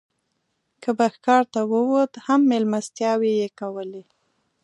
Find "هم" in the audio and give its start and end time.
2.25-2.41